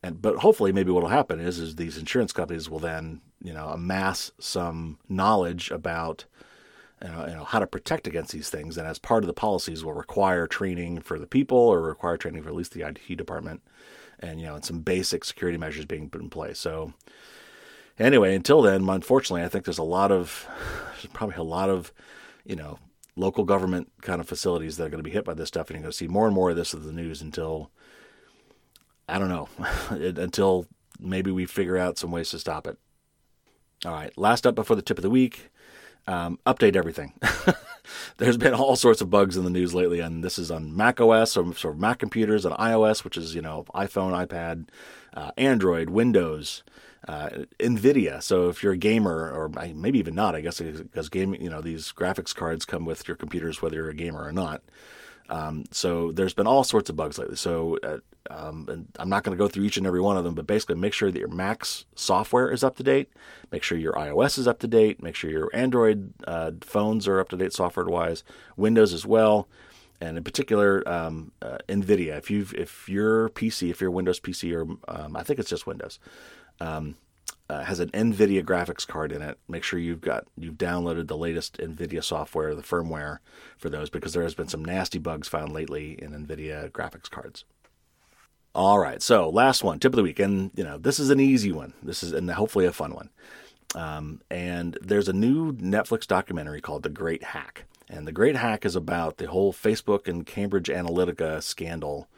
[0.02, 3.52] And but hopefully, maybe what will happen is is these insurance companies will then you
[3.52, 6.24] know amass some knowledge about
[7.02, 9.34] you know, you know, how to protect against these things, and as part of the
[9.34, 13.16] policies will require training for the people or require training for at least the IT
[13.16, 13.60] department,
[14.20, 16.58] and you know, and some basic security measures being put in place.
[16.58, 16.92] So
[17.98, 20.46] anyway, until then, unfortunately, I think there's a lot of
[21.12, 21.92] probably a lot of
[22.44, 22.78] you know
[23.16, 25.76] local government kind of facilities that are going to be hit by this stuff, and
[25.76, 27.70] you're going to see more and more of this in the news until
[29.08, 29.48] I don't know
[29.90, 30.66] until
[30.98, 32.78] maybe we figure out some ways to stop it.
[33.84, 35.50] All right, last up before the tip of the week.
[36.06, 37.12] Um, update everything.
[38.16, 41.00] There's been all sorts of bugs in the news lately, and this is on Mac
[41.00, 44.68] OS or sort of Mac computers, on iOS, which is you know iPhone, iPad,
[45.14, 46.62] uh, Android, Windows
[47.08, 48.22] uh, NVIDIA.
[48.22, 51.60] So if you're a gamer, or maybe even not, I guess because game, you know,
[51.60, 54.62] these graphics cards come with your computers, whether you're a gamer or not.
[55.32, 57.36] Um, so there's been all sorts of bugs lately.
[57.36, 57.98] So uh,
[58.30, 60.46] um, and I'm not going to go through each and every one of them, but
[60.46, 63.10] basically make sure that your Mac's software is up to date.
[63.50, 65.02] Make sure your iOS is up to date.
[65.02, 68.22] Make sure your Android uh, phones are up to date software wise.
[68.56, 69.48] Windows as well,
[70.00, 72.18] and in particular um, uh, NVIDIA.
[72.18, 75.66] If you if your PC, if your Windows PC, or um, I think it's just
[75.66, 75.98] Windows,
[76.60, 76.96] um,
[77.52, 79.38] uh, has an NVIDIA graphics card in it.
[79.46, 83.18] Make sure you've got you've downloaded the latest NVIDIA software, the firmware
[83.58, 87.44] for those, because there has been some nasty bugs found lately in NVIDIA graphics cards.
[88.54, 91.20] All right, so last one, tip of the week, and you know this is an
[91.20, 91.74] easy one.
[91.82, 93.10] This is and hopefully a fun one.
[93.74, 98.64] Um, and there's a new Netflix documentary called The Great Hack, and The Great Hack
[98.64, 102.08] is about the whole Facebook and Cambridge Analytica scandal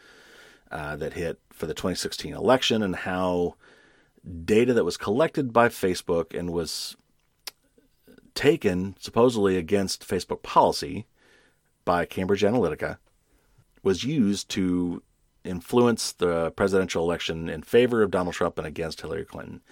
[0.70, 3.56] uh, that hit for the 2016 election and how
[4.44, 6.96] data that was collected by Facebook and was
[8.34, 11.06] taken supposedly against Facebook policy
[11.84, 12.98] by Cambridge Analytica
[13.82, 15.02] was used to
[15.44, 19.62] influence the presidential election in favor of Donald Trump and against Hillary Clinton,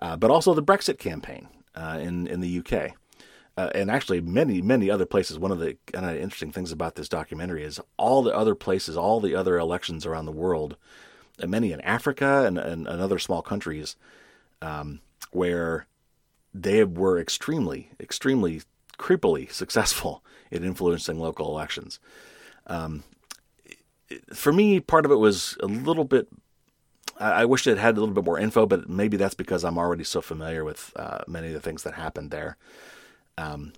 [0.00, 2.92] uh, but also the Brexit campaign uh, in in the UK.
[3.58, 5.38] Uh, and actually, many, many other places.
[5.38, 8.98] One of the kind of interesting things about this documentary is all the other places,
[8.98, 10.76] all the other elections around the world,
[11.38, 13.96] and many in Africa and, and, and other small countries,
[14.62, 15.86] um, where
[16.54, 18.62] they were extremely, extremely
[18.98, 21.98] creepily successful in influencing local elections.
[22.66, 23.04] Um,
[24.32, 26.28] for me, part of it was a little bit.
[27.18, 30.04] I, wish it had a little bit more info, but maybe that's because I'm already
[30.04, 32.58] so familiar with uh, many of the things that happened there.
[33.38, 33.72] Um,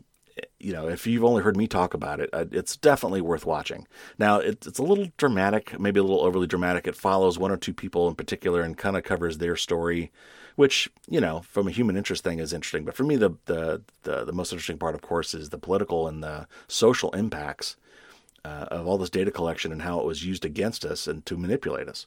[0.59, 3.87] you know, if you've only heard me talk about it, uh, it's definitely worth watching.
[4.19, 6.87] Now, it's, it's a little dramatic, maybe a little overly dramatic.
[6.87, 10.11] It follows one or two people in particular and kind of covers their story,
[10.57, 12.85] which you know, from a human interest thing, is interesting.
[12.85, 16.09] But for me, the the the, the most interesting part, of course, is the political
[16.09, 17.77] and the social impacts
[18.45, 21.37] uh, of all this data collection and how it was used against us and to
[21.37, 22.07] manipulate us.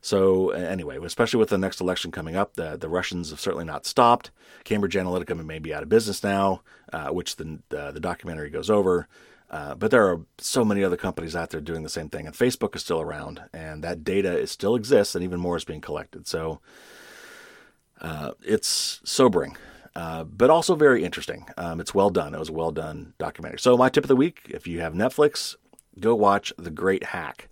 [0.00, 3.86] So anyway, especially with the next election coming up, the the Russians have certainly not
[3.86, 4.30] stopped.
[4.64, 6.62] Cambridge Analytica may be out of business now,
[6.92, 9.08] uh, which the uh, the documentary goes over.
[9.50, 12.36] Uh, but there are so many other companies out there doing the same thing, and
[12.36, 15.80] Facebook is still around, and that data is, still exists, and even more is being
[15.80, 16.26] collected.
[16.26, 16.60] So
[18.00, 19.56] uh, it's sobering.
[19.96, 21.46] Uh, but also very interesting.
[21.56, 22.34] Um, it's well done.
[22.34, 23.58] It was a well done documentary.
[23.58, 25.56] So, my tip of the week if you have Netflix,
[25.98, 27.48] go watch The Great Hack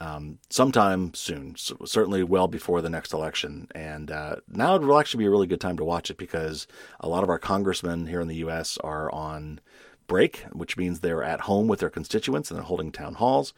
[0.00, 3.68] um, sometime soon, so certainly well before the next election.
[3.74, 6.66] And uh, now it will actually be a really good time to watch it because
[7.00, 8.78] a lot of our congressmen here in the U.S.
[8.78, 9.60] are on
[10.06, 13.52] break, which means they're at home with their constituents and they're holding town halls.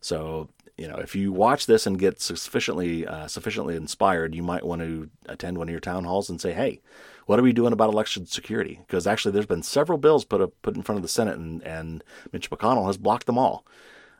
[0.00, 4.64] So you know, if you watch this and get sufficiently uh, sufficiently inspired, you might
[4.64, 6.80] want to attend one of your town halls and say, "Hey,
[7.26, 10.52] what are we doing about election security?" Because actually, there's been several bills put up,
[10.62, 13.64] put in front of the Senate, and, and Mitch McConnell has blocked them all.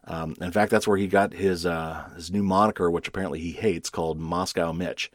[0.06, 3.52] Um, in fact, that's where he got his uh, his new moniker, which apparently he
[3.52, 5.10] hates, called Moscow Mitch.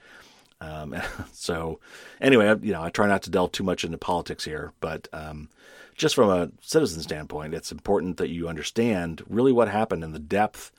[0.62, 0.96] Um,
[1.32, 1.80] so,
[2.20, 5.50] anyway, you know, I try not to delve too much into politics here, but um,
[5.96, 10.20] just from a citizen standpoint, it's important that you understand really what happened and the
[10.20, 10.72] depth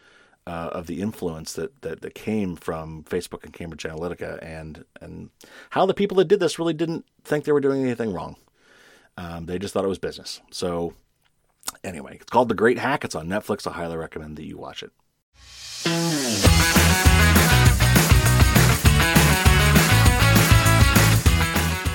[0.47, 5.31] uh, of the influence that, that that came from Facebook and Cambridge Analytica, and and
[5.71, 8.37] how the people that did this really didn't think they were doing anything wrong.
[9.17, 10.41] Um, they just thought it was business.
[10.51, 10.95] So
[11.83, 13.05] Anyway, it's called The Great Hack.
[13.05, 13.67] It's on Netflix.
[13.67, 14.91] I highly recommend that you watch it.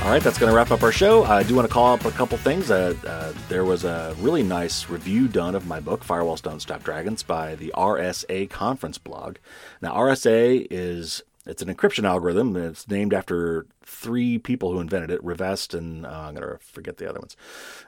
[0.05, 1.23] All right, that's going to wrap up our show.
[1.23, 2.69] I do want to call up a couple things.
[2.69, 6.83] Uh, uh, there was a really nice review done of my book, Firewalls Don't Stop
[6.83, 9.37] Dragons, by the RSA Conference blog.
[9.81, 12.55] Now, RSA is it's an encryption algorithm.
[12.55, 16.97] It's named after three people who invented it, Rivest and uh, I'm going to forget
[16.97, 17.35] the other ones.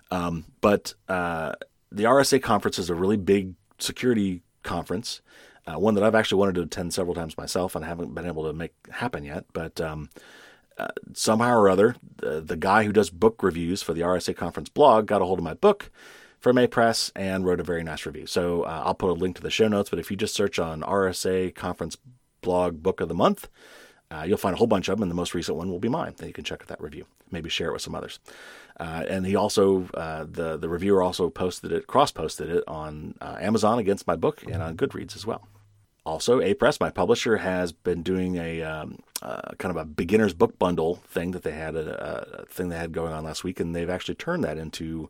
[0.09, 1.53] Um, but uh,
[1.91, 5.21] the RSA conference is a really big security conference,
[5.67, 8.45] uh, one that I've actually wanted to attend several times myself and haven't been able
[8.45, 9.45] to make happen yet.
[9.53, 10.09] But um,
[10.77, 14.69] uh, somehow or other, the, the, guy who does book reviews for the RSA conference
[14.69, 15.89] blog got a hold of my book
[16.39, 18.27] from Apress and wrote a very nice review.
[18.27, 19.89] So uh, I'll put a link to the show notes.
[19.89, 21.97] But if you just search on RSA conference
[22.41, 23.49] blog book of the month,
[24.09, 25.89] uh, you'll find a whole bunch of them, and the most recent one will be
[25.89, 26.13] mine.
[26.15, 27.05] Then you can check out that review.
[27.29, 28.19] Maybe share it with some others.
[28.79, 33.15] Uh, and he also, uh, the the reviewer also posted it, cross posted it on
[33.19, 35.47] uh, Amazon against my book and on Goodreads as well.
[36.05, 40.59] Also, Apress, my publisher, has been doing a um, uh, kind of a beginner's book
[40.59, 43.75] bundle thing that they had a, a, thing they had going on last week, and
[43.75, 45.09] they've actually turned that into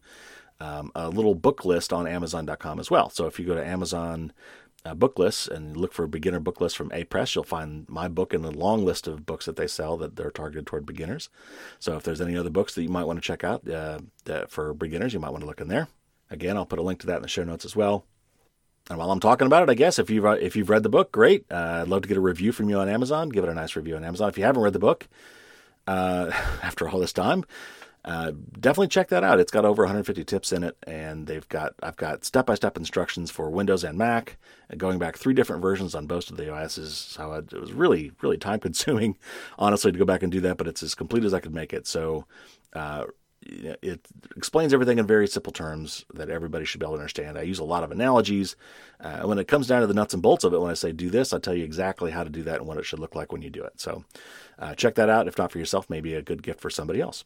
[0.60, 3.10] um, a little book list on Amazon.com as well.
[3.10, 4.32] So if you go to Amazon
[4.86, 8.34] uh, book lists and look for beginner book lists from Apress, you'll find my book
[8.34, 11.30] and a long list of books that they sell that they're targeted toward beginners.
[11.80, 14.00] So if there's any other books that you might want to check out uh,
[14.48, 15.90] for beginners, you might want to look in there.
[16.30, 18.06] Again, I'll put a link to that in the show notes as well.
[18.90, 21.12] And while I'm talking about it, I guess if you've if you've read the book,
[21.12, 21.46] great.
[21.52, 23.30] Uh, I'd love to get a review from you on Amazon.
[23.30, 24.30] Give it a nice review on Amazon.
[24.30, 25.08] If you haven't read the book
[25.86, 26.32] uh,
[26.64, 27.44] after all this time,
[28.06, 29.40] uh, definitely check that out.
[29.40, 32.78] It's got over 150 tips in it, and they've got I've got step by step
[32.78, 34.38] instructions for Windows and Mac,
[34.78, 36.96] going back three different versions on both of the OSs.
[36.96, 39.18] So it was really really time consuming,
[39.60, 40.58] honestly, to go back and do that.
[40.58, 41.88] But it's as complete as I could make it.
[41.88, 42.26] So.
[42.74, 43.06] Uh,
[43.48, 47.38] it explains everything in very simple terms that everybody should be able to understand.
[47.38, 48.56] I use a lot of analogies.
[49.00, 50.92] Uh, when it comes down to the nuts and bolts of it, when I say
[50.92, 53.16] do this, I tell you exactly how to do that and what it should look
[53.16, 53.80] like when you do it.
[53.80, 54.04] So
[54.60, 55.28] uh, check that out.
[55.28, 57.24] If not for yourself, maybe a good gift for somebody else.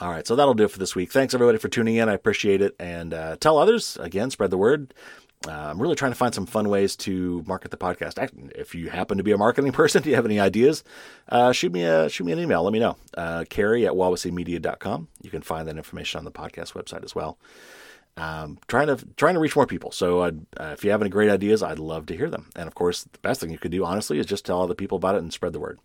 [0.00, 1.12] All right, so that'll do it for this week.
[1.12, 2.08] Thanks everybody for tuning in.
[2.08, 2.74] I appreciate it.
[2.78, 4.94] And uh, tell others, again, spread the word.
[5.46, 8.52] Uh, I'm really trying to find some fun ways to market the podcast.
[8.54, 10.84] If you happen to be a marketing person, do you have any ideas?
[11.28, 12.62] Uh, shoot me a shoot me an email.
[12.62, 12.96] Let me know.
[13.16, 15.08] Uh, Carey at wawasemedia.com.
[15.22, 17.38] You can find that information on the podcast website as well.
[18.16, 19.90] Um, trying to trying to reach more people.
[19.90, 22.50] So uh, if you have any great ideas, I'd love to hear them.
[22.54, 24.96] And of course, the best thing you could do, honestly, is just tell other people
[24.96, 25.80] about it and spread the word.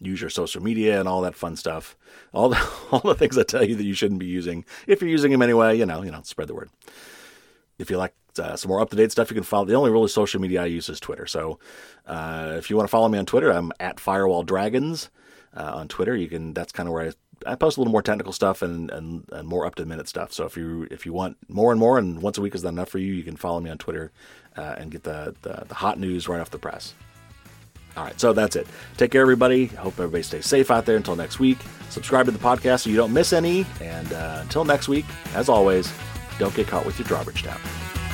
[0.00, 1.96] Use your social media and all that fun stuff.
[2.32, 4.64] All the all the things I tell you that you shouldn't be using.
[4.86, 6.70] If you're using them anyway, you know, you know, spread the word.
[7.78, 9.64] If you like uh, some more up to date stuff, you can follow.
[9.64, 11.26] The only really social media I use is Twitter.
[11.26, 11.58] So
[12.06, 15.10] uh, if you want to follow me on Twitter, I'm at Firewall Dragons
[15.56, 16.16] uh, on Twitter.
[16.16, 16.54] You can.
[16.54, 17.08] That's kind of where
[17.46, 20.08] I, I post a little more technical stuff and, and, and more up to minute
[20.08, 20.32] stuff.
[20.32, 22.70] So if you if you want more and more, and once a week is not
[22.70, 24.12] enough for you, you can follow me on Twitter
[24.56, 26.94] uh, and get the, the the hot news right off the press.
[27.96, 28.68] All right, so that's it.
[28.96, 29.66] Take care, everybody.
[29.66, 31.58] Hope everybody stays safe out there until next week.
[31.88, 33.66] Subscribe to the podcast so you don't miss any.
[33.80, 35.92] And uh, until next week, as always,
[36.38, 37.60] don't get caught with your drawbridge down.